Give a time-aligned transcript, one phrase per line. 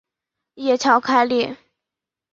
[0.55, 1.55] 叶鞘开裂。